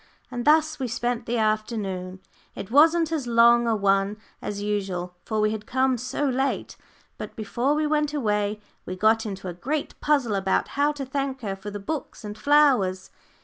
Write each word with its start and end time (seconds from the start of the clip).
And 0.31 0.45
thus 0.45 0.79
we 0.79 0.87
spent 0.87 1.27
the 1.27 1.37
afternoon. 1.37 2.21
It 2.55 2.71
wasn't 2.71 3.11
as 3.11 3.27
long 3.27 3.67
a 3.67 3.75
one 3.75 4.17
as 4.41 4.59
usual, 4.59 5.13
for 5.25 5.39
we 5.39 5.51
had 5.51 5.67
come 5.67 5.95
so 5.99 6.25
late. 6.27 6.75
But 7.19 7.35
before 7.35 7.75
we 7.75 7.85
went 7.85 8.11
away 8.11 8.59
we 8.83 8.95
got 8.95 9.27
into 9.27 9.47
a 9.47 9.53
great 9.53 9.93
puzzle 10.01 10.33
about 10.33 10.69
how 10.69 10.91
to 10.93 11.05
thank 11.05 11.41
her 11.41 11.55
for 11.55 11.69
the 11.69 11.79
books 11.79 12.23
and 12.25 12.35
flowers. 12.35 13.11